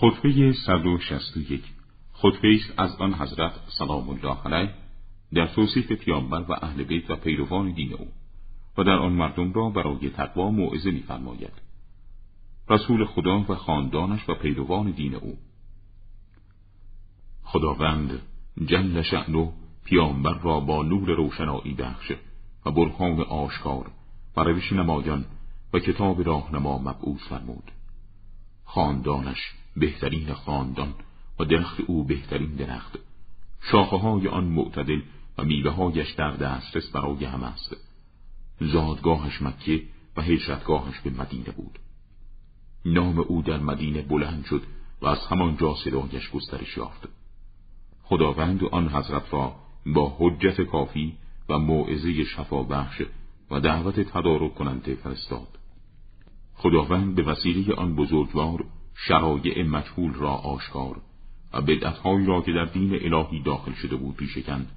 [0.00, 1.64] خطبه 161
[2.12, 4.74] خطبه است از آن حضرت سلام الله علیه
[5.34, 8.08] در توصیف پیامبر و اهل بیت و پیروان دین او
[8.78, 11.52] و در آن مردم را برای تقوا موعظه می‌فرماید.
[12.70, 15.38] رسول خدا و خاندانش و پیروان دین او.
[17.42, 18.22] خداوند
[18.64, 19.52] جل شأنه
[19.84, 22.12] پیامبر را با نور روشنایی بخش
[22.66, 23.90] و برهان آشکار
[24.36, 25.24] و روش نمایان
[25.72, 27.70] و کتاب راهنما مبعوث فرمود.
[28.64, 30.94] خاندانش بهترین خاندان
[31.40, 32.98] و درخت او بهترین درخت.
[33.62, 35.00] شاخه های آن معتدل
[35.38, 37.76] و میوه هایش در دسترس برای هم است.
[38.60, 39.82] زادگاهش مکه
[40.16, 41.78] و هجرتگاهش به مدینه بود.
[42.84, 44.62] نام او در مدینه بلند شد
[45.02, 47.08] و از همانجا صدایش گسترش یافت.
[48.02, 49.54] خداوند آن حضرت را
[49.86, 51.16] با حجت کافی
[51.48, 53.02] و موعظه شفا بخش
[53.50, 55.48] و دعوت تدارک کننده فرستاد.
[56.54, 58.64] خداوند به وسیله آن بزرگوار
[59.08, 61.00] شرایع مجهول را آشکار
[61.52, 64.68] و بدعتهایی را که در دین الهی داخل شده بود پیشکند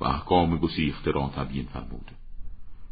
[0.00, 2.10] و احکام گسیخته را تبیین فرمود.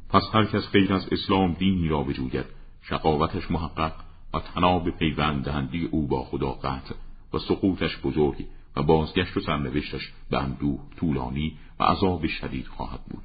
[0.08, 2.46] پس هر کس غیر از اسلام دینی را بجوید
[2.82, 3.92] شقاوتش محقق
[4.34, 6.94] و تناب پیوند دهندی او با خدا قطع
[7.34, 13.22] و سقوطش بزرگ و بازگشت و سرنوشتش به اندوه طولانی و عذاب شدید خواهد بود.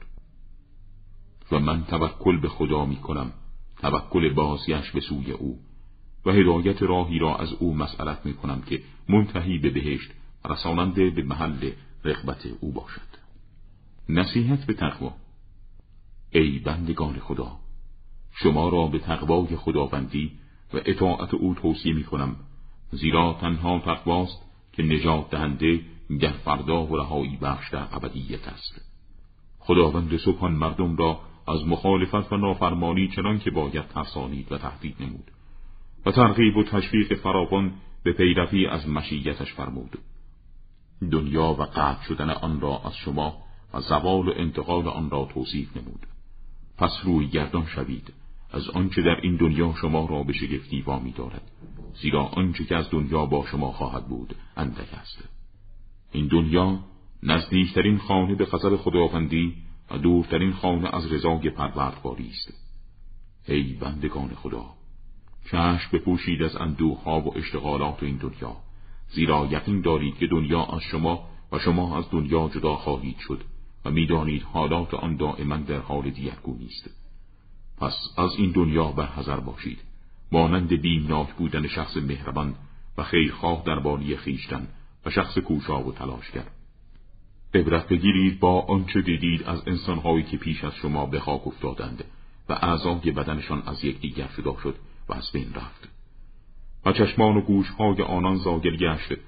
[1.51, 3.31] و من توکل به خدا می کنم
[3.81, 5.59] توکل بازگشت به سوی او.
[6.25, 10.11] و هدایت راهی را از او مسئلت می کنم که منتهی به بهشت
[10.49, 11.71] رساننده به محل
[12.05, 13.09] رغبت او باشد.
[14.09, 15.13] نصیحت به تقوا.
[16.31, 17.51] ای بندگان خدا
[18.31, 20.31] شما را به تقوای خداوندی
[20.73, 22.35] و اطاعت او توصیه می کنم
[22.91, 24.41] زیرا تنها تقواست
[24.73, 25.81] که نجات دهنده
[26.19, 28.81] در فردا و رهایی بخش در ابدیت است.
[29.59, 35.31] خداوند سبحان مردم را از مخالفت و نافرمانی چنان که باید ترسانید و تهدید نمود.
[36.05, 39.97] و ترغیب و تشویق فراوان به پیروی از مشیتش فرمود.
[41.11, 43.37] دنیا و قطع شدن آن را از شما
[43.73, 46.05] و زوال و انتقال آن را توصیف نمود.
[46.77, 48.13] پس روی گردان شوید
[48.51, 51.51] از آنچه در این دنیا شما را به شگفتی وامی دارد
[52.01, 55.29] زیرا آنچه که از دنیا با شما خواهد بود اندک است.
[56.11, 56.79] این دنیا
[57.23, 59.55] نزدیکترین خانه به فضل خداوندی
[59.91, 62.53] و دورترین خانه از رضای پروردگاری است.
[63.47, 64.65] ای بندگان خدا
[65.45, 68.55] چشم بپوشید از اندوها و اشتغالات این دنیا.
[69.09, 73.41] زیرا یقین دارید که دنیا از شما و شما از دنیا جدا خواهید شد
[73.85, 76.89] و می‌دانید حالات آن دائما در حال دیگرگونی است
[77.77, 79.79] پس از این دنیا برحذر باشید.
[80.31, 82.55] مانند بیمناک بودن شخص مهربان
[82.97, 84.67] و خیرخواه در بانی خیشتن
[85.05, 86.45] و شخص کوشا و تلاشگر.
[87.53, 92.03] عبرت بگیرید با آنچه دیدید از انسانهایی که پیش از شما به خاک افتادند
[92.49, 94.75] و اعضای بدنشان از یکدیگر جدا شد.
[95.09, 95.89] و از بین رفت.
[96.85, 99.19] و چشمان و گوشهای آنان زاگر گشت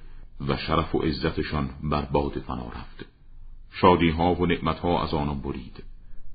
[0.48, 3.06] و شرف و عزتشان بر باد فنا رفت.
[3.72, 5.84] شادی ها و نعمت ها از آنان برید.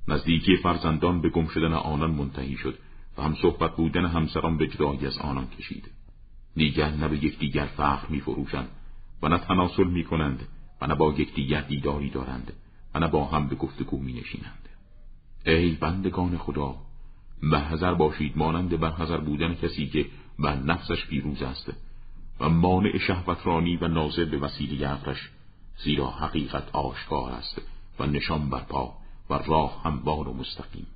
[0.07, 2.79] نزدیکی فرزندان به گم شدن آنان منتهی شد
[3.17, 5.91] و هم صحبت بودن همسران به جدایی از آنان کشید.
[6.55, 8.69] دیگر نه به یکدیگر فخر می فروشند
[9.21, 10.47] و نه تناسل می کنند
[10.81, 12.53] و نه با یکدیگر دیداری دارند
[12.93, 14.69] و نه با هم به گفتگو می نشینند
[15.45, 16.75] ای بندگان خدا
[17.43, 20.05] برحضر باشید مانند برحضر بودن کسی که
[20.39, 21.73] بر نفسش پیروز است
[22.39, 25.29] و مانع شهوترانی و ناظر به وسیله عقلش
[25.83, 27.61] زیرا حقیقت آشکار است
[27.99, 28.93] و نشان بر پا
[29.29, 30.87] و راه هموار و مستقیم.